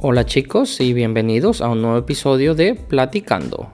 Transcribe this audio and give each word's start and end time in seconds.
Hola 0.00 0.24
chicos 0.24 0.80
y 0.80 0.92
bienvenidos 0.92 1.60
a 1.60 1.68
un 1.68 1.82
nuevo 1.82 1.98
episodio 1.98 2.54
de 2.54 2.76
Platicando. 2.76 3.72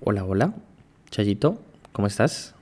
Hola, 0.00 0.24
hola. 0.24 0.54
Chayito, 1.10 1.62
¿cómo 1.92 2.08
estás? 2.08 2.56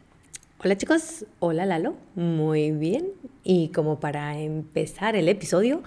Hola 0.62 0.76
chicos, 0.76 1.24
hola 1.38 1.64
Lalo, 1.64 1.94
muy 2.14 2.72
bien. 2.72 3.12
Y 3.42 3.68
como 3.68 4.00
para 4.00 4.38
empezar 4.38 5.16
el 5.16 5.30
episodio, 5.30 5.82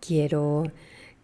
quiero 0.00 0.64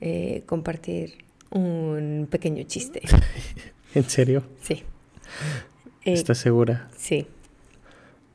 eh, 0.01 0.45
compartir 0.47 1.25
un 1.51 2.29
pequeño 2.31 2.63
chiste. 2.63 3.03
¿En 3.97 4.05
serio? 4.05 4.45
Sí. 4.63 4.85
¿Estás 6.05 6.39
segura? 6.39 6.91
Sí. 6.97 7.27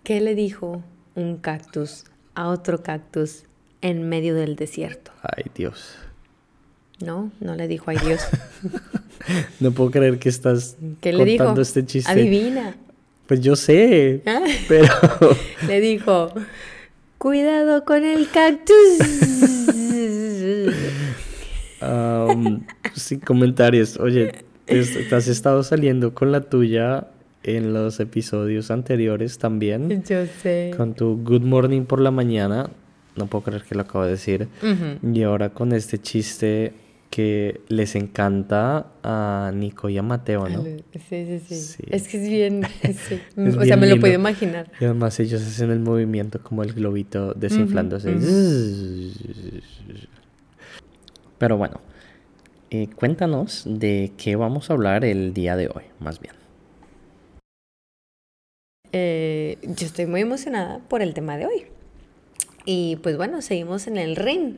¿Qué 0.04 0.20
le 0.20 0.36
dijo 0.36 0.84
un 1.20 1.38
cactus 1.38 2.06
a 2.36 2.48
otro 2.50 2.82
cactus 2.84 3.44
en 3.82 4.08
medio 4.10 4.36
del 4.36 4.56
desierto? 4.56 5.12
Ay, 5.24 5.46
Dios. 5.56 5.96
No, 7.02 7.32
no 7.40 7.56
le 7.56 7.68
dijo 7.68 7.86
ay 7.92 7.98
Dios. 8.06 8.22
no 9.60 9.72
puedo 9.72 9.90
creer 9.92 10.20
que 10.20 10.30
estás 10.30 10.76
¿Qué 11.02 11.14
le 11.14 11.20
contando 11.20 11.54
dijo? 11.54 11.62
este 11.62 11.86
chiste. 11.86 12.12
Adivina. 12.12 12.76
Pues 13.28 13.42
yo 13.42 13.56
sé, 13.56 14.22
Ah. 14.26 14.42
pero 14.68 14.88
Le 15.68 15.80
dijo, 15.82 16.34
cuidado 17.18 17.86
con 17.86 18.04
el 18.04 18.28
cactus. 18.30 18.76
um, 21.82 22.62
sin 22.96 23.20
comentarios. 23.20 23.98
Oye, 24.00 24.46
es- 24.68 25.08
te 25.10 25.16
has 25.16 25.28
estado 25.28 25.64
saliendo 25.64 26.14
con 26.14 26.32
la 26.32 26.42
tuya 26.42 27.08
en 27.44 27.74
los 27.74 28.00
episodios 28.00 28.72
anteriores 28.72 29.38
también. 29.38 30.04
Yo 30.04 30.26
sé. 30.26 30.72
Con 30.76 30.94
tu 30.94 31.18
Good 31.24 31.44
Morning 31.44 31.84
por 31.84 32.00
la 32.00 32.12
mañana. 32.12 32.70
No 33.16 33.28
puedo 33.28 33.44
creer 33.46 33.64
que 33.64 33.76
lo 33.76 33.82
acabo 33.82 34.06
de 34.06 34.12
decir. 34.12 34.48
Y 35.04 35.24
ahora 35.24 35.50
con 35.50 35.74
este 35.74 36.00
chiste 36.00 36.74
que 37.10 37.62
les 37.70 37.96
encanta 37.96 38.88
a 39.04 39.52
Nico 39.54 39.90
y 39.90 39.98
a 39.98 40.04
Mateo, 40.04 40.48
¿no? 40.48 40.64
Sí, 40.64 40.84
sí, 41.10 41.40
sí, 41.40 41.56
Sí. 41.56 41.84
Es 41.90 42.08
que 42.08 42.18
es 42.22 42.30
bien. 42.30 42.64
sí. 42.82 43.16
Es 43.16 43.56
o 43.56 43.60
bien 43.60 43.66
sea, 43.66 43.78
me 43.78 43.88
lo 43.88 44.00
puedo 44.00 44.14
imaginar. 44.14 44.72
Y 44.80 44.86
además 44.86 45.20
ellos 45.20 45.42
hacen 45.42 45.72
el 45.72 45.80
movimiento 45.80 46.42
como 46.42 46.64
el 46.64 46.74
globito 46.74 47.34
desinflándose. 47.34 48.16
Pero 51.40 51.58
bueno, 51.58 51.82
eh, 52.70 52.90
cuéntanos 52.96 53.64
de 53.66 54.12
qué 54.18 54.36
vamos 54.36 54.70
a 54.70 54.74
hablar 54.74 55.04
el 55.04 55.34
día 55.34 55.56
de 55.56 55.68
hoy, 55.68 55.84
más 56.00 56.20
bien. 56.20 56.39
Eh, 58.92 59.58
yo 59.62 59.86
estoy 59.86 60.06
muy 60.06 60.22
emocionada 60.22 60.80
por 60.88 61.02
el 61.02 61.14
tema 61.14 61.38
de 61.38 61.46
hoy. 61.46 61.66
Y 62.66 62.98
pues 62.98 63.18
bueno, 63.18 63.42
seguimos 63.42 63.88
en 63.88 63.98
el 63.98 64.16
ring. 64.16 64.56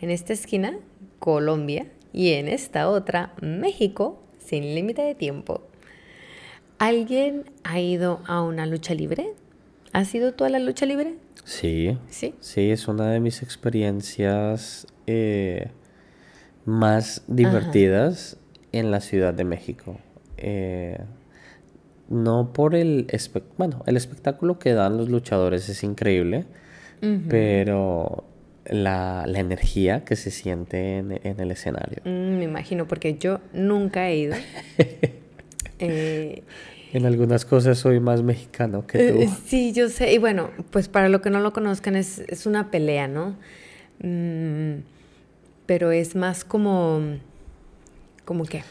En 0.00 0.10
esta 0.10 0.32
esquina, 0.32 0.78
Colombia. 1.18 1.86
Y 2.12 2.32
en 2.32 2.48
esta 2.48 2.88
otra, 2.88 3.34
México, 3.42 4.22
sin 4.38 4.74
límite 4.74 5.02
de 5.02 5.14
tiempo. 5.14 5.62
¿Alguien 6.78 7.44
ha 7.64 7.80
ido 7.80 8.20
a 8.26 8.42
una 8.42 8.64
lucha 8.66 8.94
libre? 8.94 9.32
¿Has 9.92 10.14
ido 10.14 10.32
tú 10.34 10.44
a 10.44 10.48
la 10.48 10.58
lucha 10.58 10.86
libre? 10.86 11.14
Sí, 11.44 11.96
Sí. 12.10 12.34
sí, 12.40 12.70
es 12.70 12.88
una 12.88 13.10
de 13.10 13.20
mis 13.20 13.42
experiencias 13.42 14.86
eh, 15.06 15.68
más 16.64 17.24
divertidas 17.26 18.36
en 18.72 18.90
la 18.90 19.00
Ciudad 19.00 19.34
de 19.34 19.44
México. 19.44 19.98
Eh, 20.36 20.98
no 22.08 22.52
por 22.52 22.74
el 22.74 23.06
espe- 23.08 23.42
bueno, 23.56 23.82
el 23.86 23.96
espectáculo 23.96 24.58
que 24.58 24.72
dan 24.72 24.96
los 24.96 25.08
luchadores 25.08 25.68
es 25.68 25.82
increíble, 25.84 26.44
pero 27.28 28.24
la, 28.66 29.24
la 29.26 29.38
energía 29.38 30.04
que 30.04 30.16
se 30.16 30.30
siente 30.30 30.96
en, 30.98 31.20
en 31.22 31.40
el 31.40 31.50
escenario. 31.50 32.02
Mm, 32.04 32.38
me 32.38 32.44
imagino, 32.44 32.86
porque 32.88 33.16
yo 33.18 33.40
nunca 33.52 34.08
he 34.08 34.16
ido. 34.16 34.34
Eh, 35.80 36.42
En 36.92 37.06
algunas 37.06 37.44
cosas 37.44 37.78
soy 37.78 38.00
más 38.00 38.22
mexicano 38.24 38.84
que 38.86 38.98
tú. 39.12 39.20
Eh, 39.20 39.28
Sí, 39.46 39.72
yo 39.72 39.88
sé. 39.88 40.12
Y 40.12 40.18
bueno, 40.18 40.50
pues 40.72 40.88
para 40.88 41.08
lo 41.08 41.20
que 41.20 41.30
no 41.30 41.38
lo 41.38 41.52
conozcan, 41.52 41.94
es, 41.94 42.18
es 42.26 42.46
una 42.46 42.70
pelea, 42.72 43.06
¿no? 43.06 43.36
Mm, 44.02 44.80
pero 45.66 45.92
es 45.92 46.16
más 46.16 46.44
como. 46.44 47.00
¿Como 48.24 48.44
qué? 48.44 48.64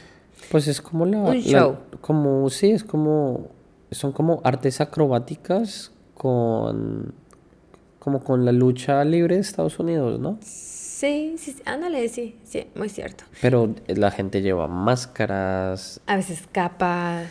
Pues 0.52 0.68
es 0.68 0.82
como 0.82 1.06
la, 1.06 1.18
Un 1.20 1.36
la- 1.36 1.42
show. 1.42 1.78
como 2.02 2.50
sí, 2.50 2.72
es 2.72 2.84
como 2.84 3.50
son 3.92 4.12
como 4.12 4.42
artes 4.44 4.82
acrobáticas 4.82 5.92
con 6.14 7.14
como 8.00 8.24
con 8.24 8.46
la 8.46 8.52
lucha 8.54 9.04
libre 9.04 9.36
de 9.36 9.42
Estados 9.42 9.80
Unidos, 9.80 10.20
¿no? 10.20 10.38
Sí, 10.42 11.36
sí, 11.38 11.52
sí, 11.52 11.62
ándale, 11.66 12.08
sí, 12.10 12.38
sí, 12.44 12.68
muy 12.76 12.90
cierto. 12.90 13.26
Pero 13.42 13.76
la 13.88 14.10
gente 14.12 14.42
lleva 14.42 14.68
máscaras, 14.68 16.00
A 16.08 16.16
veces 16.16 16.44
capas. 16.52 17.30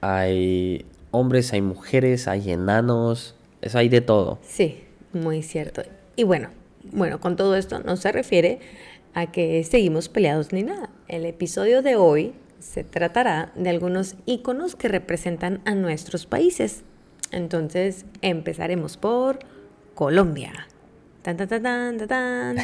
hay 0.00 0.84
hombres, 1.10 1.52
hay 1.52 1.62
mujeres, 1.62 2.28
hay 2.28 2.50
enanos, 2.50 3.34
es 3.60 3.74
hay 3.74 3.88
de 3.88 4.00
todo. 4.00 4.38
Sí, 4.42 4.84
muy 5.12 5.42
cierto. 5.42 5.82
Y 6.16 6.22
bueno, 6.24 6.48
bueno, 6.92 7.20
con 7.20 7.36
todo 7.36 7.56
esto 7.56 7.80
no 7.80 7.96
se 7.96 8.12
refiere 8.12 8.60
a 9.14 9.30
que 9.32 9.62
seguimos 9.64 10.08
peleados 10.08 10.52
ni 10.52 10.62
nada. 10.62 10.90
El 11.08 11.26
episodio 11.26 11.82
de 11.82 11.96
hoy 11.96 12.32
se 12.60 12.82
tratará 12.82 13.52
de 13.54 13.68
algunos 13.68 14.16
iconos 14.24 14.74
que 14.74 14.88
representan 14.88 15.60
a 15.66 15.74
nuestros 15.74 16.24
países. 16.24 16.82
Entonces, 17.30 18.06
empezaremos 18.22 18.96
por 18.96 19.40
Colombia. 19.94 20.52
Tan, 21.22 21.36
tan, 21.36 21.48
tan, 21.48 21.62
tan, 21.62 22.08
tan. 22.08 22.56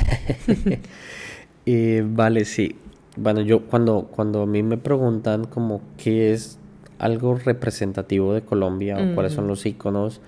Y 1.66 2.00
vale, 2.02 2.44
sí. 2.46 2.76
Bueno, 3.16 3.42
yo 3.42 3.66
cuando, 3.66 4.08
cuando 4.10 4.42
a 4.42 4.46
mí 4.46 4.62
me 4.62 4.78
preguntan 4.78 5.44
como 5.44 5.82
qué 5.98 6.32
es 6.32 6.58
algo 6.98 7.34
representativo 7.34 8.32
de 8.32 8.42
Colombia 8.42 8.96
o 8.98 9.14
cuáles 9.14 9.32
son 9.34 9.48
los 9.48 9.66
iconos, 9.66 10.20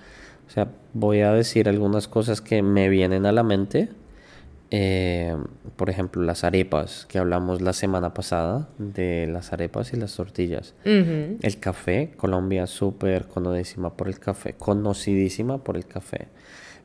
o 0.47 0.51
sea, 0.51 0.69
voy 0.93 1.21
a 1.21 1.31
decir 1.31 1.67
algunas 1.69 2.07
cosas 2.07 2.41
que 2.41 2.61
me 2.61 2.89
vienen 2.89 3.25
a 3.25 3.31
la 3.31 3.41
mente. 3.43 3.89
Eh, 4.75 5.37
por 5.75 5.91
ejemplo, 5.91 6.23
las 6.23 6.43
arepas, 6.43 7.05
que 7.07 7.19
hablamos 7.19 7.61
la 7.61 7.73
semana 7.73 8.15
pasada 8.15 8.69
de 8.79 9.27
las 9.27 9.53
arepas 9.53 9.93
y 9.93 9.97
las 9.97 10.15
tortillas. 10.15 10.73
El 11.41 11.59
café, 11.59 12.13
Colombia 12.17 12.65
súper 12.65 13.27
conocidísima 13.27 13.95
por 13.95 14.07
el 14.07 14.17
café, 14.19 14.53
conocidísima 14.53 15.59
por 15.63 15.77
el 15.77 15.85
café. 15.85 16.27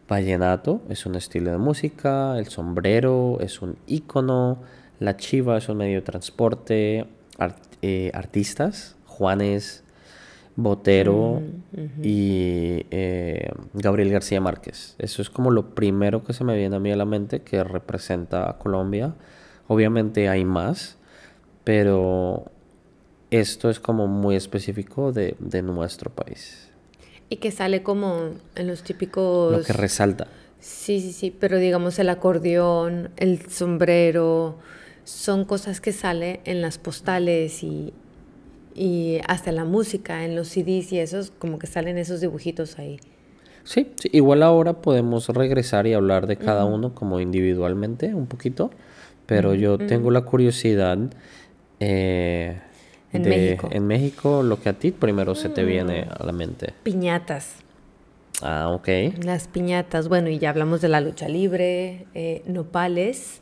Vallenato 0.07 0.83
es 0.91 1.07
un 1.07 1.15
estilo 1.15 1.51
de 1.51 1.57
música, 1.57 2.39
el 2.39 2.49
sombrero 2.49 3.39
es 3.41 3.63
un 3.63 3.79
ícono, 3.87 4.61
la 5.01 5.17
chiva 5.17 5.57
es 5.57 5.71
un 5.71 5.79
medio 5.79 5.97
de 5.97 6.03
transporte, 6.03 7.07
art- 7.39 7.57
eh, 7.81 8.11
artistas, 8.13 8.97
Juanes, 9.07 9.83
Botero 10.61 11.41
y 12.03 12.85
eh, 12.91 13.49
Gabriel 13.75 14.11
García 14.11 14.41
Márquez. 14.41 14.97
Eso 14.99 15.23
es 15.23 15.31
como 15.31 15.53
lo 15.53 15.77
primero 15.77 16.25
que 16.25 16.33
se 16.33 16.43
me 16.43 16.57
viene 16.57 16.75
a 16.75 16.81
mí 16.81 16.91
a 16.91 16.97
la 16.97 17.05
mente 17.05 17.43
que 17.43 17.63
representa 17.63 18.51
a 18.51 18.59
Colombia. 18.59 19.15
Obviamente 19.69 20.29
hay 20.29 20.45
más, 20.45 20.99
pero 21.63 22.47
esto 23.31 23.71
es 23.71 23.79
como 23.79 24.09
muy 24.09 24.35
específico 24.35 25.13
de, 25.13 25.37
de 25.39 25.63
nuestro 25.63 26.11
país. 26.11 26.71
Y 27.29 27.37
que 27.37 27.53
sale 27.53 27.85
como 27.85 28.33
en 28.57 28.67
los 28.67 28.83
típicos... 28.83 29.59
Lo 29.59 29.63
que 29.63 29.73
resalta. 29.73 30.27
Sí, 30.59 31.01
sí, 31.01 31.13
sí, 31.13 31.31
pero 31.31 31.59
digamos 31.59 32.01
el 32.01 32.09
acordeón, 32.09 33.11
el 33.17 33.49
sombrero, 33.49 34.59
son 35.05 35.45
cosas 35.45 35.81
que 35.81 35.93
sale 35.93 36.41
en 36.45 36.63
las 36.63 36.79
postales 36.79 37.63
y, 37.63 37.93
y 38.79 39.21
hasta 39.27 39.51
la 39.53 39.65
música, 39.65 40.25
en 40.25 40.37
los 40.37 40.49
CDs 40.49 40.93
y 40.93 40.99
esos, 41.01 41.31
como 41.39 41.59
que 41.59 41.67
salen 41.67 41.99
esos 41.99 42.21
dibujitos 42.21 42.79
ahí. 42.79 43.01
Sí, 43.65 43.89
sí, 43.97 44.09
igual 44.13 44.43
ahora 44.43 44.75
podemos 44.75 45.29
regresar 45.29 45.87
y 45.87 45.93
hablar 45.93 46.27
de 46.27 46.37
cada 46.37 46.65
uno 46.65 46.95
como 46.95 47.21
individualmente 47.21 48.15
un 48.15 48.27
poquito, 48.27 48.71
pero 49.27 49.55
yo 49.55 49.77
tengo 49.77 50.11
la 50.11 50.23
curiosidad 50.23 50.97
eh, 51.81 52.61
En 53.13 53.23
de 53.23 53.29
México. 53.31 53.69
en 53.71 53.87
México 53.87 54.43
lo 54.43 54.61
que 54.61 54.69
a 54.71 54.73
ti 54.73 54.91
primero 54.93 55.35
se 55.35 55.49
te 55.51 55.65
viene 55.65 56.07
a 56.11 56.25
la 56.25 56.33
mente. 56.33 56.73
Piñatas, 56.83 57.57
Ah, 58.41 58.69
ok. 58.71 58.89
las 59.25 59.49
piñatas, 59.49 60.09
bueno, 60.09 60.29
y 60.31 60.39
ya 60.39 60.51
hablamos 60.51 60.81
de 60.81 60.89
la 60.89 61.01
lucha 61.01 61.29
libre, 61.29 62.07
eh, 62.15 62.43
nopales, 62.47 63.41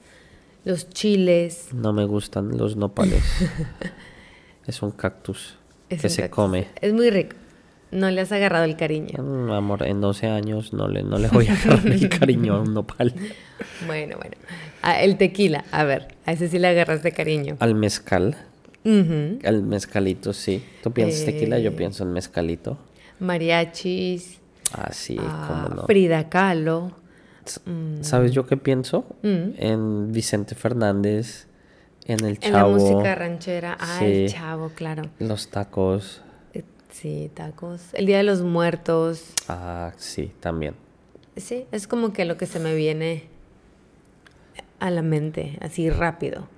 los 0.64 0.88
chiles. 0.88 1.68
No 1.74 1.92
me 1.92 2.04
gustan 2.06 2.56
los 2.56 2.76
nopales. 2.76 3.22
es 4.66 4.82
un 4.82 4.90
cactus 4.90 5.56
es 5.88 6.00
que 6.00 6.06
un 6.08 6.10
se 6.12 6.22
cactus. 6.22 6.34
come. 6.36 6.66
Es 6.80 6.92
muy 6.92 7.10
rico, 7.10 7.36
no 7.92 8.10
le 8.10 8.20
has 8.20 8.32
agarrado 8.32 8.64
el 8.64 8.76
cariño. 8.76 9.22
Mm, 9.22 9.50
amor, 9.52 9.86
en 9.86 10.00
12 10.00 10.26
años 10.28 10.72
no 10.72 10.88
le, 10.88 11.02
no 11.02 11.18
le 11.18 11.28
voy 11.32 11.46
a 11.48 11.52
agarrar 11.54 11.86
el 11.86 12.08
cariño 12.08 12.54
a 12.56 12.60
un 12.60 12.74
nopal. 12.74 13.14
Bueno, 13.86 14.16
bueno. 14.18 14.36
Ah, 14.82 15.00
el 15.02 15.16
tequila, 15.16 15.64
a 15.72 15.84
ver, 15.84 16.08
a 16.26 16.32
ese 16.32 16.48
sí 16.48 16.58
le 16.58 16.68
agarraste 16.68 17.12
cariño. 17.12 17.56
Al 17.60 17.74
mezcal. 17.74 18.36
Al 18.84 19.62
mezcalito, 19.64 20.32
sí. 20.32 20.62
Tú 20.82 20.92
piensas 20.92 21.24
tequila, 21.24 21.58
yo 21.58 21.70
Eh. 21.70 21.74
pienso 21.74 22.04
en 22.04 22.12
mezcalito. 22.12 22.78
Mariachis, 23.18 24.38
Ah, 24.72 24.90
sí, 24.92 25.16
cómo 25.16 25.68
no. 25.74 25.82
Frida 25.86 26.28
Kahlo. 26.28 26.92
¿Sabes 28.00 28.32
yo 28.32 28.46
qué 28.46 28.56
pienso? 28.56 29.06
Mm. 29.22 29.50
En 29.58 30.12
Vicente 30.12 30.54
Fernández, 30.54 31.45
en 32.08 32.20
El 32.24 32.38
En 32.40 32.52
la 32.52 32.58
Chavo. 32.60 32.72
música 32.72 33.14
ranchera. 33.14 33.76
Ah, 33.80 34.04
el 34.04 34.28
Sí. 34.28 34.34
chavo, 34.36 34.70
claro. 34.70 35.02
Los 35.18 35.48
tacos. 35.48 36.22
Eh, 36.54 36.62
Sí, 36.90 37.30
tacos. 37.34 37.82
El 37.94 38.06
Día 38.06 38.18
de 38.18 38.22
los 38.22 38.42
Muertos. 38.42 39.32
Ah, 39.48 39.92
sí, 39.96 40.32
también. 40.40 40.74
Sí, 41.36 41.66
es 41.72 41.86
como 41.86 42.12
que 42.12 42.24
lo 42.24 42.36
que 42.38 42.46
se 42.46 42.58
me 42.60 42.74
viene 42.74 43.24
a 44.80 44.90
la 44.90 45.02
mente, 45.02 45.58
así 45.60 45.90
rápido. 45.90 46.48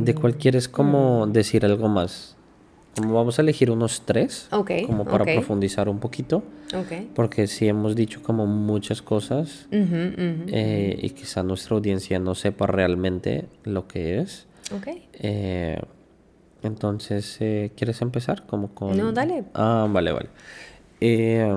¿De 0.00 0.14
cuál 0.14 0.36
quieres 0.36 0.68
como 0.68 1.26
Mm. 1.26 1.32
decir 1.32 1.64
algo 1.64 1.88
más? 1.88 2.36
Como 2.96 3.14
vamos 3.14 3.38
a 3.38 3.42
elegir 3.42 3.70
unos 3.70 4.02
tres, 4.04 4.48
Ok, 4.50 4.72
como 4.86 5.04
para 5.04 5.24
profundizar 5.24 5.88
un 5.88 6.00
poquito, 6.00 6.42
Ok. 6.74 7.12
porque 7.14 7.46
sí 7.46 7.68
hemos 7.68 7.94
dicho 7.94 8.22
como 8.22 8.46
muchas 8.46 9.00
cosas 9.00 9.68
eh, 9.70 10.98
y 11.00 11.10
quizá 11.10 11.42
nuestra 11.42 11.76
audiencia 11.76 12.18
no 12.18 12.34
sepa 12.34 12.66
realmente 12.66 13.46
lo 13.64 13.86
que 13.86 14.18
es. 14.18 14.46
Ok. 14.76 14.88
Eh, 15.14 15.78
entonces, 16.62 17.36
eh, 17.40 17.70
¿quieres 17.76 18.02
empezar? 18.02 18.44
Como 18.46 18.74
con... 18.74 18.96
No, 18.96 19.12
dale. 19.12 19.44
Ah, 19.54 19.86
vale, 19.90 20.12
vale. 20.12 20.28
Eh, 21.00 21.56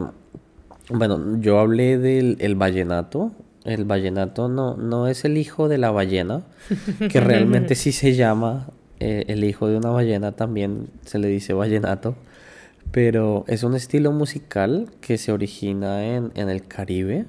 bueno, 0.89 1.39
yo 1.39 1.59
hablé 1.59 1.97
del 1.97 2.37
el 2.39 2.55
vallenato. 2.55 3.31
El 3.65 3.85
vallenato 3.85 4.49
no, 4.49 4.75
no 4.75 5.07
es 5.07 5.23
el 5.25 5.37
hijo 5.37 5.69
de 5.69 5.77
la 5.77 5.89
ballena, 5.91 6.43
que 7.09 7.19
realmente 7.21 7.75
sí 7.75 7.91
se 7.93 8.13
llama 8.13 8.67
eh, 9.03 9.25
el 9.27 9.43
hijo 9.43 9.67
de 9.67 9.77
una 9.77 9.89
ballena, 9.89 10.31
también 10.31 10.87
se 11.05 11.19
le 11.19 11.27
dice 11.27 11.53
vallenato, 11.53 12.15
pero 12.91 13.43
es 13.47 13.63
un 13.63 13.75
estilo 13.75 14.11
musical 14.11 14.89
que 15.01 15.17
se 15.17 15.31
origina 15.31 16.05
en, 16.05 16.31
en 16.35 16.49
el 16.49 16.67
Caribe 16.67 17.25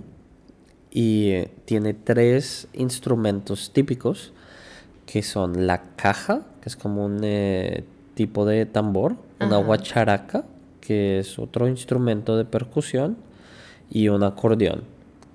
y 0.90 1.30
eh, 1.30 1.50
tiene 1.64 1.92
tres 1.92 2.68
instrumentos 2.72 3.72
típicos 3.72 4.32
que 5.06 5.22
son 5.22 5.66
la 5.66 5.96
caja, 5.96 6.42
que 6.60 6.68
es 6.68 6.76
como 6.76 7.04
un 7.04 7.20
eh, 7.24 7.84
tipo 8.14 8.46
de 8.46 8.66
tambor, 8.66 9.16
una 9.40 9.58
guacharaca, 9.58 10.44
que 10.80 11.18
es 11.18 11.38
otro 11.38 11.68
instrumento 11.68 12.36
de 12.36 12.44
percusión, 12.44 13.16
y 13.90 14.08
un 14.08 14.22
acordeón, 14.22 14.84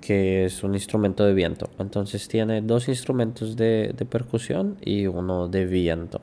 que 0.00 0.46
es 0.46 0.64
un 0.64 0.74
instrumento 0.74 1.24
de 1.24 1.34
viento. 1.34 1.68
Entonces 1.78 2.26
tiene 2.28 2.62
dos 2.62 2.88
instrumentos 2.88 3.56
de, 3.56 3.94
de 3.96 4.04
percusión 4.04 4.76
y 4.80 5.06
uno 5.06 5.48
de 5.48 5.66
viento. 5.66 6.20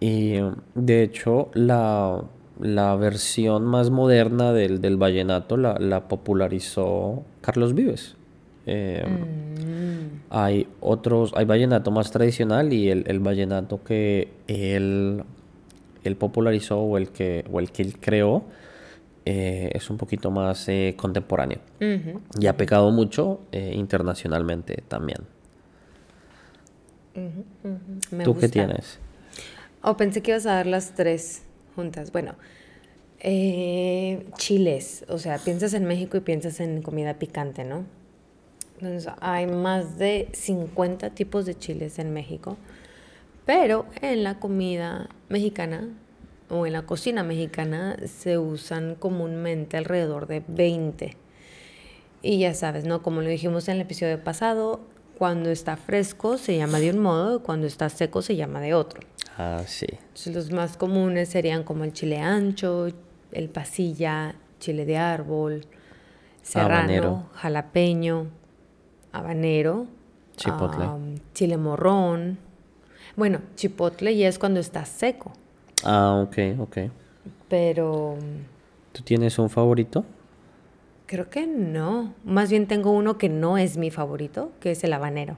Y 0.00 0.34
de 0.74 1.02
hecho 1.02 1.50
la, 1.54 2.22
la 2.60 2.96
versión 2.96 3.64
más 3.64 3.90
moderna 3.90 4.52
del, 4.52 4.80
del 4.80 4.96
vallenato 4.96 5.56
la, 5.56 5.78
la 5.78 6.08
popularizó 6.08 7.22
Carlos 7.40 7.74
Vives. 7.74 8.16
Eh, 8.66 9.04
Mm. 9.06 10.22
hay 10.30 10.66
otros, 10.80 11.32
hay 11.36 11.44
vallenato 11.44 11.90
más 11.90 12.10
tradicional 12.10 12.72
y 12.72 12.90
el, 12.90 13.04
el 13.06 13.20
vallenato 13.20 13.82
que 13.84 14.28
él, 14.48 15.22
él 16.04 16.16
popularizó 16.16 16.78
o 16.80 16.96
el 16.98 17.08
que, 17.10 17.44
o 17.52 17.58
el 17.60 17.70
que 17.70 17.82
él 17.82 17.98
creó 18.00 18.42
eh, 19.24 19.70
es 19.72 19.88
un 19.90 19.98
poquito 19.98 20.30
más 20.30 20.68
eh, 20.68 20.94
contemporáneo 20.96 21.58
y 22.40 22.46
ha 22.46 22.56
pegado 22.56 22.90
mucho 22.90 23.40
internacionalmente 23.52 24.82
también. 24.88 25.18
Me 28.10 28.24
¿Tú 28.24 28.36
qué 28.36 28.48
tienes? 28.48 28.98
Oh, 29.84 29.96
pensé 29.96 30.22
que 30.22 30.30
ibas 30.30 30.46
a 30.46 30.54
dar 30.54 30.66
las 30.66 30.94
tres 30.94 31.42
juntas. 31.74 32.12
Bueno, 32.12 32.36
eh, 33.18 34.24
chiles. 34.36 35.04
O 35.08 35.18
sea, 35.18 35.38
piensas 35.38 35.74
en 35.74 35.86
México 35.86 36.16
y 36.16 36.20
piensas 36.20 36.60
en 36.60 36.82
comida 36.82 37.14
picante, 37.18 37.64
¿no? 37.64 37.84
Entonces, 38.78 39.12
hay 39.20 39.46
más 39.46 39.98
de 39.98 40.28
50 40.32 41.10
tipos 41.10 41.46
de 41.46 41.56
chiles 41.56 41.98
en 41.98 42.12
México. 42.12 42.56
Pero 43.44 43.86
en 44.00 44.22
la 44.22 44.38
comida 44.38 45.08
mexicana 45.28 45.88
o 46.48 46.64
en 46.64 46.74
la 46.74 46.82
cocina 46.82 47.24
mexicana 47.24 47.96
se 48.06 48.38
usan 48.38 48.94
comúnmente 48.94 49.76
alrededor 49.76 50.28
de 50.28 50.44
20. 50.46 51.16
Y 52.22 52.38
ya 52.38 52.54
sabes, 52.54 52.84
¿no? 52.84 53.02
Como 53.02 53.20
lo 53.20 53.28
dijimos 53.28 53.66
en 53.66 53.76
el 53.76 53.80
episodio 53.80 54.22
pasado, 54.22 54.80
cuando 55.18 55.50
está 55.50 55.76
fresco 55.76 56.38
se 56.38 56.56
llama 56.56 56.78
de 56.78 56.90
un 56.90 56.98
modo, 57.00 57.42
cuando 57.42 57.66
está 57.66 57.88
seco 57.88 58.22
se 58.22 58.36
llama 58.36 58.60
de 58.60 58.74
otro. 58.74 59.00
Ah, 59.38 59.62
sí. 59.66 59.86
Los 60.26 60.50
más 60.52 60.76
comunes 60.76 61.28
serían 61.30 61.62
como 61.64 61.84
el 61.84 61.92
chile 61.92 62.18
ancho, 62.18 62.88
el 63.32 63.48
pasilla, 63.48 64.34
chile 64.60 64.84
de 64.84 64.96
árbol, 64.98 65.64
serrano, 66.42 66.76
Habanero. 66.76 67.22
jalapeño, 67.34 68.26
habanero, 69.12 69.86
Chipotle. 70.36 70.84
chile 71.34 71.56
morrón. 71.56 72.38
Bueno, 73.16 73.40
chipotle 73.56 74.16
ya 74.16 74.28
es 74.28 74.38
cuando 74.38 74.60
está 74.60 74.84
seco, 74.84 75.32
Ah, 75.84 76.22
ok, 76.24 76.36
ok. 76.60 76.78
pero 77.48 78.16
¿Tú 78.92 79.02
tienes 79.02 79.38
un 79.38 79.48
favorito? 79.50 80.04
creo 81.06 81.28
que 81.28 81.46
no. 81.46 82.14
Más 82.24 82.48
bien 82.50 82.66
tengo 82.66 82.90
uno 82.92 83.18
que 83.18 83.28
no 83.28 83.58
es 83.58 83.76
mi 83.76 83.90
favorito, 83.90 84.50
que 84.60 84.70
es 84.70 84.82
el 84.84 84.92
habanero. 84.94 85.36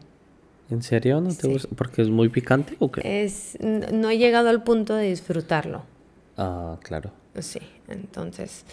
¿En 0.71 0.83
serio? 0.83 1.21
¿No 1.21 1.29
te 1.29 1.43
Sí. 1.43 1.49
gusta? 1.49 1.69
¿Porque 1.77 2.03
es 2.03 2.09
muy 2.09 2.29
picante 2.29 2.77
o 2.79 2.91
qué? 2.91 3.23
Es, 3.23 3.59
no 3.61 4.11
he 4.11 4.19
llegado 4.19 4.49
al 4.49 4.63
punto 4.63 4.95
de 4.95 5.09
disfrutarlo. 5.11 5.83
Ah, 6.37 6.79
claro. 6.83 7.11
Sí, 7.39 7.61
entonces, 7.89 8.65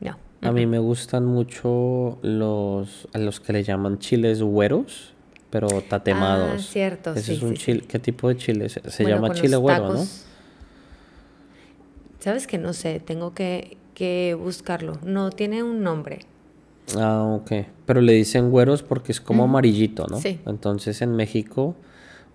no. 0.00 0.16
A 0.42 0.52
mí 0.52 0.64
me 0.66 0.78
gustan 0.78 1.26
mucho 1.26 2.18
los, 2.22 3.08
a 3.12 3.18
los 3.18 3.40
que 3.40 3.52
le 3.52 3.62
llaman 3.62 3.98
chiles 3.98 4.42
güeros, 4.42 5.12
pero 5.50 5.68
tatemados. 5.82 6.52
Ah, 6.52 6.58
cierto, 6.58 7.12
Ese 7.12 7.22
sí, 7.22 7.32
es 7.34 7.42
un 7.42 7.56
sí, 7.56 7.62
chile, 7.64 7.84
¿qué 7.86 7.98
tipo 7.98 8.28
de 8.28 8.36
chile? 8.36 8.68
Se, 8.68 8.80
se 8.90 9.02
Bueno, 9.02 9.16
llama 9.16 9.34
chile 9.34 9.56
güero, 9.56 9.88
¿no? 9.92 10.06
Sabes 12.20 12.46
que 12.46 12.58
no 12.58 12.72
sé, 12.72 13.00
tengo 13.00 13.34
que, 13.34 13.76
que 13.94 14.36
buscarlo. 14.38 14.98
No 15.04 15.30
tiene 15.30 15.62
un 15.62 15.82
nombre. 15.82 16.20
Ah, 16.98 17.22
ok. 17.24 17.52
Pero 17.86 18.00
le 18.00 18.12
dicen 18.14 18.50
güeros 18.50 18.82
porque 18.82 19.12
es 19.12 19.20
como 19.20 19.44
amarillito, 19.44 20.06
¿no? 20.08 20.18
Sí. 20.18 20.40
Entonces 20.46 21.02
en 21.02 21.14
México, 21.16 21.74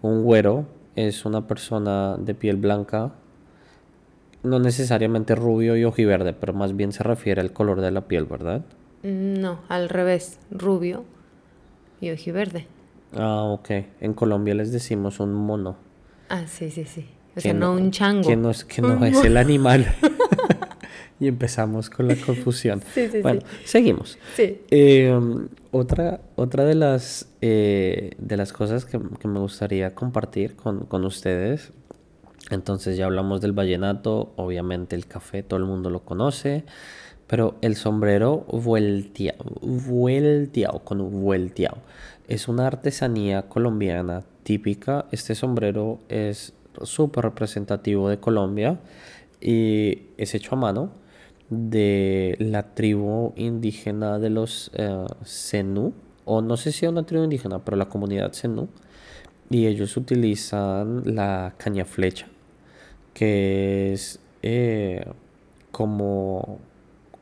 un 0.01 0.23
güero 0.23 0.65
es 0.95 1.25
una 1.25 1.47
persona 1.47 2.17
de 2.17 2.33
piel 2.35 2.57
blanca, 2.57 3.13
no 4.43 4.59
necesariamente 4.59 5.35
rubio 5.35 5.75
y 5.75 5.83
ojiverde, 5.83 6.33
pero 6.33 6.53
más 6.53 6.75
bien 6.75 6.91
se 6.91 7.03
refiere 7.03 7.41
al 7.41 7.51
color 7.51 7.81
de 7.81 7.91
la 7.91 8.01
piel, 8.01 8.25
¿verdad? 8.25 8.61
Mm, 9.03 9.39
No, 9.41 9.59
al 9.67 9.89
revés, 9.89 10.39
rubio 10.51 11.03
y 11.99 12.11
ojiverde. 12.11 12.67
Ah, 13.17 13.43
ok. 13.43 13.69
En 14.01 14.13
Colombia 14.13 14.53
les 14.55 14.71
decimos 14.71 15.19
un 15.19 15.33
mono. 15.33 15.77
Ah, 16.29 16.47
sí, 16.47 16.69
sí, 16.69 16.85
sí. 16.85 17.05
O 17.35 17.41
sea, 17.41 17.53
no, 17.53 17.73
un 17.73 17.91
chango. 17.91 18.27
Que 18.27 18.35
no 18.35 18.49
es, 18.49 18.63
que 18.63 18.81
no 18.81 19.03
es 19.05 19.23
el 19.23 19.37
animal. 19.37 19.85
y 21.19 21.27
empezamos 21.27 21.89
con 21.89 22.07
la 22.07 22.15
confusión. 22.15 22.81
Sí, 22.93 23.07
sí, 23.09 23.21
bueno, 23.21 23.41
sí. 23.41 23.67
seguimos. 23.67 24.17
Sí. 24.35 24.61
Eh, 24.69 25.17
otra, 25.71 26.21
otra 26.35 26.65
de 26.65 26.75
las, 26.75 27.27
eh, 27.41 28.11
de 28.17 28.37
las 28.37 28.53
cosas 28.53 28.85
que, 28.85 28.99
que 29.19 29.27
me 29.27 29.39
gustaría 29.39 29.95
compartir 29.95 30.55
con, 30.55 30.85
con 30.85 31.05
ustedes, 31.05 31.71
entonces 32.51 32.97
ya 32.97 33.05
hablamos 33.05 33.41
del 33.41 33.53
vallenato, 33.53 34.33
obviamente 34.35 34.95
el 34.95 35.07
café 35.07 35.43
todo 35.43 35.59
el 35.59 35.65
mundo 35.65 35.89
lo 35.89 36.01
conoce, 36.01 36.63
pero 37.27 37.55
el 37.61 37.75
sombrero 37.75 38.45
vuelteado, 38.51 39.43
vuelteado, 39.61 40.79
con 40.79 41.21
vuelteado, 41.23 41.77
es 42.27 42.47
una 42.47 42.67
artesanía 42.67 43.43
colombiana 43.43 44.23
típica. 44.43 45.05
Este 45.11 45.33
sombrero 45.33 45.99
es 46.07 46.53
súper 46.83 47.23
representativo 47.25 48.09
de 48.09 48.19
Colombia 48.19 48.79
y 49.41 50.03
es 50.17 50.35
hecho 50.35 50.55
a 50.55 50.57
mano 50.57 50.91
de 51.49 52.35
la 52.39 52.73
tribu 52.73 53.33
indígena 53.35 54.19
de 54.19 54.29
los 54.29 54.71
eh, 54.73 55.05
Zenú, 55.25 55.93
o 56.25 56.41
no 56.41 56.57
sé 56.57 56.71
si 56.71 56.85
es 56.85 56.91
una 56.91 57.05
tribu 57.05 57.23
indígena, 57.23 57.59
pero 57.63 57.77
la 57.77 57.87
comunidad 57.89 58.33
Zenú, 58.33 58.67
y 59.49 59.67
ellos 59.67 59.95
utilizan 59.97 61.03
la 61.15 61.53
caña 61.57 61.85
flecha, 61.85 62.27
que 63.13 63.93
es 63.93 64.19
eh, 64.41 65.05
como, 65.71 66.59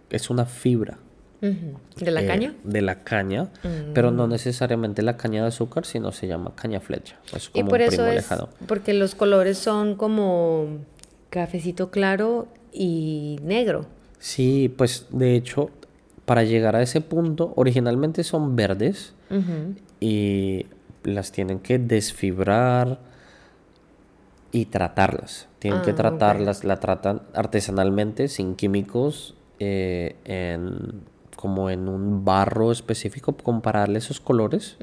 es 0.09 0.29
una 0.29 0.45
fibra. 0.45 0.99
¿De 1.41 2.09
la 2.11 2.21
eh, 2.23 2.25
caña? 2.25 2.55
De 2.63 2.81
la 2.81 3.03
caña, 3.03 3.49
pero 3.93 4.11
no 4.11 4.27
necesariamente 4.27 5.01
la 5.01 5.17
caña 5.17 5.41
de 5.41 5.49
azúcar, 5.49 5.85
sino 5.85 6.13
se 6.13 6.25
llama 6.25 6.53
caña 6.55 6.79
flecha. 6.79 7.17
Es 7.35 7.49
Y 7.53 7.59
como 7.59 7.71
por 7.71 7.81
un 7.81 7.85
eso 7.87 7.97
primo 7.97 8.07
es, 8.07 8.15
lejano. 8.15 8.47
porque 8.65 8.93
los 8.93 9.13
colores 9.13 9.57
son 9.57 9.95
como 9.95 10.77
cafecito 11.29 11.91
claro 11.91 12.47
y 12.71 13.39
negro. 13.43 13.87
Sí, 14.23 14.73
pues 14.77 15.07
de 15.09 15.35
hecho, 15.35 15.69
para 16.23 16.45
llegar 16.45 16.77
a 16.77 16.81
ese 16.81 17.01
punto, 17.01 17.51
originalmente 17.57 18.23
son 18.23 18.55
verdes 18.55 19.13
y 19.99 20.65
las 21.03 21.33
tienen 21.33 21.59
que 21.59 21.77
desfibrar 21.77 22.99
y 24.53 24.63
tratarlas. 24.67 25.49
Tienen 25.59 25.81
que 25.81 25.91
Ah, 25.91 25.95
tratarlas, 25.95 26.63
la 26.63 26.79
tratan 26.79 27.23
artesanalmente, 27.33 28.29
sin 28.29 28.55
químicos, 28.55 29.35
eh, 29.59 30.15
en 30.23 31.01
como 31.35 31.69
en 31.69 31.89
un 31.89 32.23
barro 32.23 32.71
específico 32.71 33.33
para 33.33 33.81
darle 33.81 33.99
esos 33.99 34.21
colores 34.21 34.77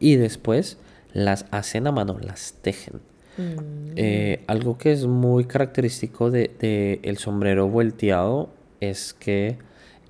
y 0.00 0.16
después 0.16 0.78
las 1.12 1.44
hacen 1.50 1.86
a 1.88 1.92
mano, 1.92 2.16
las 2.22 2.54
tejen. 2.62 3.02
Mm. 3.36 3.92
Eh, 3.96 4.44
algo 4.46 4.78
que 4.78 4.92
es 4.92 5.06
muy 5.06 5.44
característico 5.44 6.30
de, 6.30 6.98
el 7.02 7.18
sombrero 7.18 7.68
volteado 7.68 8.61
es 8.82 9.14
que 9.14 9.58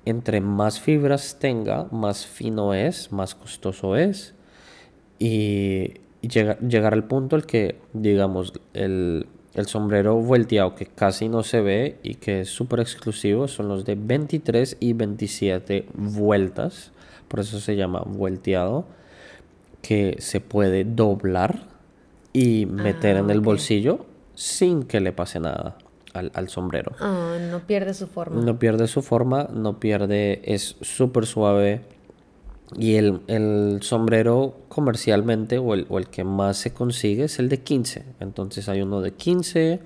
entre 0.05 0.41
más 0.41 0.79
fibras 0.79 1.37
tenga, 1.39 1.87
más 1.91 2.25
fino 2.25 2.73
es, 2.73 3.11
más 3.11 3.35
costoso 3.35 3.95
es. 3.95 4.33
Y, 5.19 5.93
llegar 6.21 6.93
al 6.93 7.03
punto 7.03 7.35
el 7.35 7.45
que, 7.45 7.75
digamos, 7.91 8.53
el, 8.73 9.27
el 9.53 9.65
sombrero 9.67 10.15
volteado 10.15 10.73
que 10.73 10.85
casi 10.85 11.27
no 11.27 11.43
se 11.43 11.59
ve 11.59 11.97
y 12.01 12.15
que 12.15 12.41
es 12.41 12.49
súper 12.49 12.79
exclusivo 12.79 13.49
son 13.49 13.67
los 13.67 13.83
de 13.83 13.95
23 13.95 14.77
y 14.79 14.93
27 14.93 15.85
vueltas. 15.93 16.91
Por 17.27 17.41
eso 17.41 17.59
se 17.59 17.75
llama 17.75 18.03
volteado. 18.05 18.85
Que 19.81 20.15
se 20.19 20.39
puede 20.39 20.85
doblar 20.85 21.67
y 22.31 22.65
meter 22.65 23.17
en 23.17 23.29
el 23.29 23.39
ah, 23.39 23.41
bolsillo 23.41 24.05
sin 24.33 24.83
que 24.83 25.01
le 25.01 25.11
pase 25.11 25.41
nada 25.41 25.77
al, 26.13 26.49
sombrero. 26.49 26.93
Ah, 26.99 27.37
no 27.51 27.59
pierde 27.59 27.93
su 27.93 28.07
forma. 28.07 28.41
No 28.41 28.59
pierde 28.59 28.87
su 28.87 29.01
forma, 29.01 29.49
no 29.51 29.79
pierde, 29.79 30.41
es 30.45 30.75
súper 30.81 31.25
suave. 31.25 31.81
Y 32.77 32.95
el, 32.95 33.79
sombrero 33.81 34.57
comercialmente 34.67 35.57
o 35.59 35.73
el, 35.73 35.85
o 35.89 35.99
el, 35.99 36.07
que 36.07 36.23
más 36.23 36.57
se 36.57 36.73
consigue 36.73 37.25
es 37.25 37.39
el 37.39 37.49
de 37.49 37.59
15. 37.59 38.03
Entonces 38.19 38.67
hay 38.69 38.81
uno 38.81 39.01
de 39.01 39.11
15, 39.13 39.79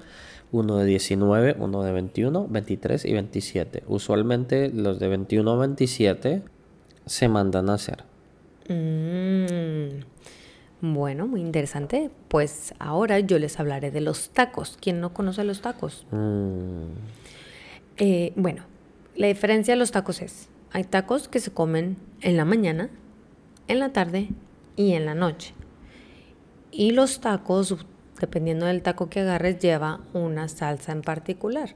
uno 0.51 0.77
de 0.77 0.85
19, 0.85 1.57
uno 1.59 1.83
de 1.83 1.91
21, 1.91 2.47
23 2.49 3.05
y 3.05 3.13
27. 3.13 3.83
Usualmente 3.87 4.69
los 4.69 4.99
de 4.99 5.07
21 5.07 5.51
a 5.51 5.57
27 5.57 6.43
se 7.05 7.27
mandan 7.27 7.69
a 7.69 7.73
hacer. 7.73 8.03
Mm. 8.69 10.16
Bueno, 10.81 11.25
muy 11.25 11.41
interesante. 11.41 12.11
Pues 12.27 12.73
ahora 12.79 13.19
yo 13.19 13.39
les 13.39 13.59
hablaré 13.59 13.89
de 13.91 14.01
los 14.01 14.29
tacos. 14.29 14.77
¿Quién 14.79 15.01
no 15.01 15.13
conoce 15.13 15.43
los 15.43 15.61
tacos? 15.61 16.05
Mm. 16.11 16.89
Eh, 17.97 18.33
bueno, 18.35 18.63
la 19.15 19.27
diferencia 19.27 19.73
de 19.73 19.79
los 19.79 19.91
tacos 19.91 20.21
es, 20.21 20.49
hay 20.71 20.83
tacos 20.83 21.27
que 21.27 21.39
se 21.39 21.51
comen 21.51 21.97
en 22.21 22.37
la 22.37 22.45
mañana, 22.45 22.91
en 23.67 23.79
la 23.79 23.91
tarde 23.91 24.29
y 24.75 24.93
en 24.93 25.05
la 25.05 25.15
noche. 25.15 25.55
Y 26.71 26.91
los 26.91 27.21
tacos, 27.21 27.75
dependiendo 28.19 28.67
del 28.67 28.83
taco 28.83 29.09
que 29.09 29.21
agarres, 29.21 29.57
lleva 29.57 30.01
una 30.13 30.47
salsa 30.47 30.91
en 30.91 31.01
particular. 31.01 31.73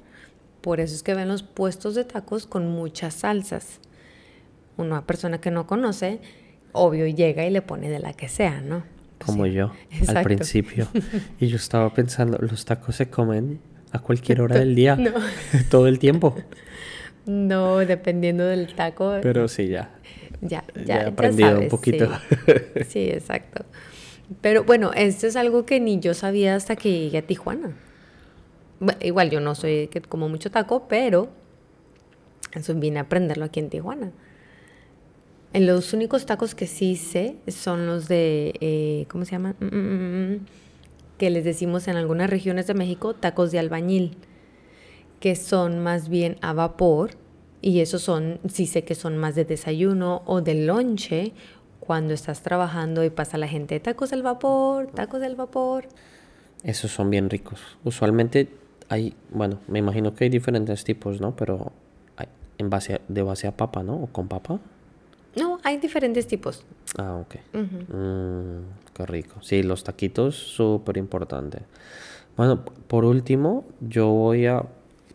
Por 0.61 0.79
eso 0.79 0.93
es 0.93 1.01
que 1.01 1.15
ven 1.15 1.27
los 1.27 1.41
puestos 1.41 1.95
de 1.95 2.05
tacos 2.05 2.45
con 2.45 2.69
muchas 2.69 3.15
salsas. 3.15 3.79
Una 4.77 5.07
persona 5.07 5.41
que 5.41 5.49
no 5.49 5.65
conoce 5.65 6.21
obvio 6.73 7.07
llega 7.07 7.45
y 7.45 7.49
le 7.49 7.61
pone 7.61 7.89
de 7.89 7.99
la 7.99 8.13
que 8.13 8.27
sea, 8.27 8.61
¿no? 8.61 8.83
Como 9.25 9.45
yo 9.45 9.71
al 10.07 10.23
principio. 10.23 10.87
Y 11.39 11.47
yo 11.47 11.57
estaba 11.57 11.93
pensando, 11.93 12.37
los 12.39 12.65
tacos 12.65 12.95
se 12.95 13.09
comen 13.09 13.59
a 13.91 13.99
cualquier 13.99 14.41
hora 14.41 14.59
del 14.59 14.75
día, 14.75 14.97
todo 15.69 15.87
el 15.87 15.99
tiempo. 15.99 16.35
No, 17.25 17.77
dependiendo 17.77 18.45
del 18.45 18.73
taco. 18.73 19.19
Pero 19.21 19.47
sí, 19.47 19.67
ya. 19.67 19.91
Ya, 20.41 20.63
ya, 20.85 21.03
he 21.03 21.07
aprendido 21.07 21.59
un 21.59 21.67
poquito. 21.67 22.09
Sí. 22.87 23.09
exacto. 23.09 23.63
Pero 24.41 24.63
bueno, 24.63 24.91
esto 24.95 25.27
es 25.27 25.35
algo 25.35 25.65
que 25.65 25.79
ni 25.79 25.99
yo 25.99 26.13
sabía 26.13 26.55
hasta 26.55 26.75
que 26.75 26.89
llegué 26.91 27.19
a 27.19 27.21
Tijuana. 27.21 27.75
igual 29.01 29.29
yo 29.29 29.39
no 29.39 29.53
soy 29.55 29.89
como 30.09 30.29
mucho 30.29 30.49
taco, 30.49 30.87
pero 30.87 31.29
eso 32.53 32.73
vine 32.73 32.99
a 32.99 33.03
aprenderlo 33.03 33.45
aquí 33.45 33.59
en 33.59 33.69
Tijuana. 33.69 34.11
Los 35.53 35.93
únicos 35.93 36.25
tacos 36.25 36.55
que 36.55 36.65
sí 36.65 36.95
sé 36.95 37.35
son 37.47 37.85
los 37.85 38.07
de, 38.07 38.53
eh, 38.61 39.05
¿cómo 39.09 39.25
se 39.25 39.31
llama? 39.31 39.55
Mm, 39.59 39.65
mm, 39.65 40.33
mm, 40.33 40.39
que 41.17 41.29
les 41.29 41.43
decimos 41.43 41.87
en 41.87 41.97
algunas 41.97 42.29
regiones 42.29 42.67
de 42.67 42.73
México 42.73 43.13
tacos 43.13 43.51
de 43.51 43.59
albañil, 43.59 44.17
que 45.19 45.35
son 45.35 45.79
más 45.79 46.07
bien 46.07 46.37
a 46.41 46.53
vapor 46.53 47.11
y 47.61 47.81
esos 47.81 48.01
son, 48.01 48.39
sí 48.49 48.65
sé 48.65 48.83
que 48.83 48.95
son 48.95 49.17
más 49.17 49.35
de 49.35 49.45
desayuno 49.45 50.23
o 50.25 50.41
de 50.41 50.55
lonche 50.55 51.33
cuando 51.79 52.13
estás 52.13 52.41
trabajando 52.41 53.03
y 53.03 53.09
pasa 53.09 53.37
la 53.37 53.47
gente 53.47 53.79
tacos 53.79 54.13
al 54.13 54.23
vapor, 54.23 54.87
tacos 54.87 55.19
del 55.19 55.35
vapor. 55.35 55.87
Esos 56.63 56.91
son 56.91 57.09
bien 57.09 57.29
ricos. 57.29 57.59
Usualmente 57.83 58.47
hay, 58.87 59.13
bueno, 59.31 59.59
me 59.67 59.79
imagino 59.79 60.15
que 60.15 60.23
hay 60.23 60.29
diferentes 60.29 60.83
tipos, 60.83 61.19
¿no? 61.19 61.35
Pero 61.35 61.73
en 62.57 62.69
base 62.69 63.01
de 63.07 63.21
base 63.23 63.47
a 63.47 63.57
papa, 63.57 63.83
¿no? 63.83 63.95
O 63.95 64.07
con 64.07 64.27
papa. 64.27 64.59
No, 65.35 65.59
hay 65.63 65.77
diferentes 65.77 66.27
tipos. 66.27 66.63
Ah, 66.97 67.15
ok. 67.15 67.35
Mm, 67.53 68.93
qué 68.93 69.05
rico. 69.05 69.41
Sí, 69.41 69.63
los 69.63 69.83
taquitos, 69.83 70.35
súper 70.35 70.97
importante. 70.97 71.59
Bueno, 72.35 72.63
por 72.87 73.05
último, 73.05 73.65
yo 73.79 74.09
voy 74.09 74.45
a, 74.47 74.65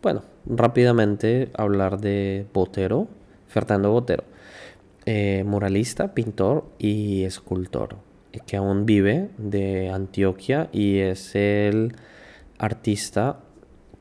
bueno, 0.03 0.23
rápidamente 0.47 1.51
hablar 1.57 2.01
de 2.01 2.47
Botero, 2.53 3.09
Fernando 3.49 3.91
Botero, 3.91 4.25
eh, 5.07 5.45
muralista, 5.47 6.15
pintor 6.15 6.65
y 6.79 7.25
escultor, 7.25 7.97
eh, 8.33 8.41
que 8.47 8.57
aún 8.57 8.87
vive 8.87 9.31
de 9.39 9.91
Antioquia 9.91 10.69
y 10.73 10.99
es 10.99 11.35
el 11.35 11.95
artista 12.59 13.41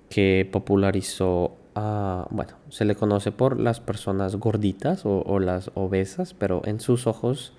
que 0.10 0.48
popularizó 0.52 1.56
bueno, 1.76 2.54
se 2.70 2.86
le 2.86 2.96
conoce 2.96 3.32
por 3.32 3.60
las 3.60 3.80
personas 3.80 4.36
gorditas 4.38 5.02
o, 5.06 5.40
las 5.40 5.72
obesas, 5.74 6.34
pero 6.34 6.62
en 6.66 6.80
sus 6.80 7.08
ojos 7.08 7.54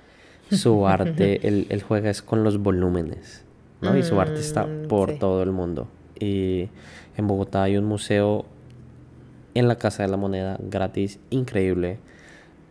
su 0.51 0.87
arte, 0.89 1.47
él, 1.47 1.83
juega 1.87 2.11
es 2.11 2.23
con 2.23 2.43
los 2.43 2.59
volúmenes, 2.59 3.45
¿no? 3.83 3.97
y 3.97 4.03
su 4.03 4.21
arte 4.21 4.41
está 4.41 4.67
mm, 4.67 4.89
por 4.89 5.19
todo 5.19 5.43
el 5.43 5.53
mundo. 5.53 5.89
Y 6.19 6.69
en 7.17 7.27
Bogotá 7.27 7.65
hay 7.65 7.77
un 7.77 7.85
museo 7.85 8.47
en 9.55 9.69
la 9.69 9.77
Casa 9.77 10.03
de 10.03 10.09
la 10.09 10.17
Moneda 10.17 10.59
gratis, 10.61 11.19
increíble. 11.31 11.99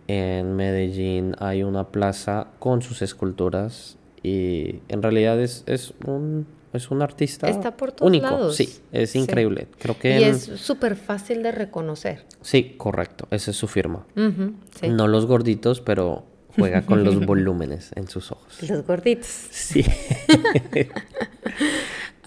En 0.08 0.56
Medellín 0.56 1.36
hay 1.40 1.64
una 1.64 1.90
plaza 1.90 2.48
con 2.60 2.82
sus 2.82 3.02
esculturas 3.02 3.98
y 4.24 4.80
en 4.88 5.02
realidad 5.02 5.40
es, 5.40 5.64
es 5.68 5.94
un 6.06 6.48
es 6.76 6.92
un 6.92 7.02
artista 7.02 7.48
Está 7.50 7.76
por 7.78 7.92
todos 7.92 8.08
único. 8.08 8.26
Lados. 8.26 8.56
Sí, 8.56 8.80
es 8.92 9.16
increíble. 9.16 9.68
Creo 9.80 9.98
que 9.98 10.20
y 10.20 10.24
es 10.24 10.44
súper 10.44 10.96
fácil 10.96 11.44
de 11.44 11.52
reconocer. 11.52 12.26
Sí, 12.42 12.76
correcto. 12.78 13.28
Esa 13.32 13.52
es 13.52 13.58
su 13.58 13.68
firma. 13.68 14.06
No 14.16 15.08
los 15.08 15.26
gorditos, 15.26 15.82
pero 15.82 16.26
juega 16.56 16.86
con 16.86 17.04
los 17.04 17.26
volúmenes 17.26 17.92
en 17.96 18.08
sus 18.08 18.32
ojos. 18.32 18.62
Los 18.68 18.86
gorditos. 18.86 19.28
Sí. 19.28 19.86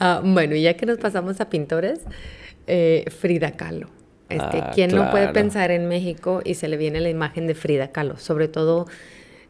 Ah, 0.01 0.23
bueno, 0.25 0.55
ya 0.55 0.75
que 0.75 0.87
nos 0.87 0.99
pasamos 0.99 1.41
a 1.41 1.51
pintores, 1.51 2.01
eh, 2.67 3.05
Frida 3.11 3.53
Kahlo. 3.53 3.89
Este, 4.29 4.59
ah, 4.59 4.71
¿Quién 4.75 4.95
no 4.95 5.11
puede 5.11 5.29
pensar 5.31 5.71
en 5.71 5.89
México 5.89 6.41
y 6.45 6.55
se 6.55 6.69
le 6.69 6.77
viene 6.77 7.01
la 7.01 7.09
imagen 7.09 7.47
de 7.47 7.55
Frida 7.55 7.91
Kahlo? 7.91 8.17
Sobre 8.17 8.47
todo, 8.47 8.87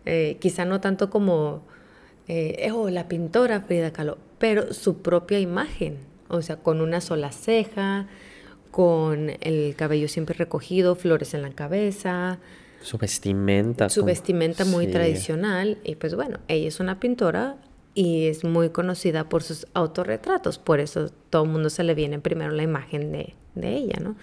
eh, 0.06 0.38
quizá 0.40 0.64
no 0.64 0.80
tanto 0.80 1.10
como 1.10 1.66
eh, 2.28 2.70
oh, 2.72 2.90
la 2.90 3.08
pintora 3.08 3.62
Frida 3.62 3.90
Kahlo, 3.90 4.18
pero 4.38 4.74
su 4.74 4.98
propia 4.98 5.40
imagen, 5.40 5.96
o 6.28 6.42
sea, 6.42 6.56
con 6.56 6.82
una 6.82 7.00
sola 7.00 7.32
ceja, 7.32 8.06
con 8.70 9.30
el 9.40 9.74
cabello 9.76 10.08
siempre 10.08 10.36
recogido, 10.36 10.94
flores 10.94 11.32
en 11.32 11.42
la 11.42 11.50
cabeza. 11.50 12.38
Su 12.82 12.98
vestimenta. 12.98 13.88
Su 13.88 14.04
vestimenta 14.04 14.64
muy 14.64 14.86
tradicional. 14.86 15.78
Y 15.84 15.96
pues 15.96 16.14
bueno, 16.14 16.38
ella 16.48 16.68
es 16.68 16.80
una 16.80 17.00
pintora 17.00 17.56
y 17.94 18.26
es 18.26 18.44
muy 18.44 18.70
conocida 18.70 19.28
por 19.28 19.42
sus 19.42 19.66
autorretratos. 19.74 20.58
Por 20.58 20.80
eso 20.80 21.10
todo 21.30 21.44
el 21.44 21.50
mundo 21.50 21.70
se 21.70 21.82
le 21.82 21.94
viene 21.94 22.18
primero 22.20 22.52
la 22.52 22.62
imagen 22.62 23.10
de, 23.10 23.34
ella, 23.60 23.98
¿no? 24.00 24.16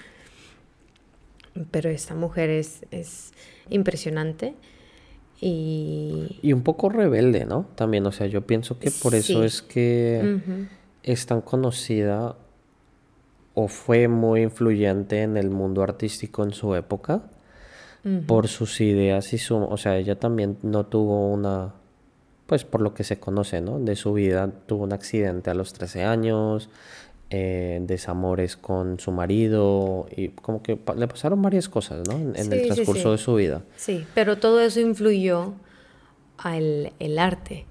Pero 1.71 1.89
esta 1.89 2.15
mujer 2.15 2.49
es, 2.49 2.85
es 2.91 3.33
impresionante. 3.69 4.55
Y... 5.41 6.53
un 6.53 6.61
poco 6.61 6.89
rebelde, 6.89 7.45
¿no? 7.45 7.67
También, 7.75 8.05
o 8.05 8.11
sea, 8.11 8.27
yo 8.27 8.41
pienso 8.41 8.79
que 8.79 8.89
por 8.91 9.15
eso 9.15 9.43
es 9.43 9.61
que 9.61 10.39
es 11.03 11.25
tan 11.25 11.41
conocida 11.41 12.35
o 13.53 13.67
fue 13.67 14.07
muy 14.07 14.41
influyente 14.41 15.21
en 15.21 15.37
el 15.37 15.49
mundo 15.49 15.83
artístico 15.83 16.43
en 16.43 16.53
su 16.53 16.75
época 16.75 17.23
por 18.27 18.47
sus 18.47 18.81
ideas 18.81 19.33
y 19.33 19.39
su, 19.39 19.55
o 19.55 19.77
sea, 19.77 19.97
ella 19.97 20.19
también 20.19 20.59
no 20.61 20.85
tuvo 20.85 21.27
una, 21.31 21.73
pues 22.45 22.63
por 22.63 22.81
lo 22.81 22.93
que 22.93 23.03
se 23.03 23.19
conoce, 23.19 23.61
¿no? 23.61 23.79
De 23.79 23.95
su 23.95 24.13
vida, 24.13 24.51
tuvo 24.67 24.83
un 24.83 24.93
accidente 24.93 25.49
a 25.49 25.55
los 25.55 25.73
13 25.73 26.03
años, 26.03 26.69
eh, 27.31 27.79
desamores 27.81 28.55
con 28.55 28.99
su 28.99 29.11
marido 29.11 30.07
y 30.15 30.29
como 30.29 30.61
que 30.61 30.77
le 30.95 31.07
pasaron 31.07 31.41
varias 31.41 31.67
cosas, 31.67 32.07
¿no? 32.07 32.15
En, 32.15 32.35
el 32.53 32.67
transcurso 32.67 33.11
de 33.11 33.17
su 33.17 33.35
vida. 33.35 33.63
Sí, 33.77 34.05
pero 34.13 34.37
todo 34.37 34.61
eso 34.61 34.79
influyó 34.79 35.53
al 36.37 36.93
el 36.99 37.17
arte 37.17 37.65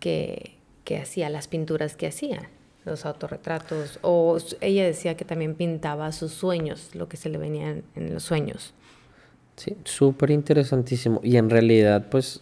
que, 0.00 0.56
que 0.84 0.98
hacía, 0.98 1.30
las 1.30 1.48
pinturas 1.48 1.96
que 1.96 2.08
hacía. 2.08 2.50
los 2.84 3.06
autorretratos, 3.06 3.98
o 4.02 4.38
ella 4.60 4.84
decía 4.84 5.16
que 5.16 5.24
también 5.24 5.54
pintaba 5.54 6.10
sus 6.12 6.32
sueños, 6.32 6.94
lo 6.94 7.08
que 7.08 7.16
se 7.16 7.28
le 7.28 7.38
venía 7.38 7.70
en, 7.70 8.14
los 8.14 8.24
sueños. 8.24 8.74
Sí, 9.56 9.76
súper 9.84 10.30
interesantísimo. 10.30 11.20
Y 11.22 11.36
en 11.36 11.48
realidad, 11.48 12.08
pues, 12.10 12.40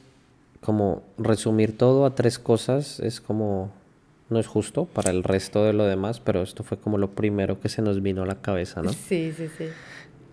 como 0.60 1.02
resumir 1.18 1.76
todo 1.76 2.06
a 2.06 2.14
tres 2.14 2.38
cosas 2.38 3.00
es 3.00 3.20
como, 3.20 3.70
no 4.30 4.38
es 4.38 4.46
justo 4.46 4.86
para 4.86 5.10
el 5.10 5.24
resto 5.24 5.64
de 5.64 5.72
lo 5.72 5.84
demás, 5.84 6.20
pero 6.20 6.42
esto 6.42 6.64
fue 6.64 6.78
como 6.78 6.98
lo 6.98 7.10
primero 7.10 7.60
que 7.60 7.68
se 7.68 7.82
nos 7.82 8.02
vino 8.02 8.22
a 8.22 8.26
la 8.26 8.40
cabeza, 8.40 8.82
¿no? 8.82 8.92
Sí, 8.92 9.32
sí, 9.36 9.48
sí 9.56 9.64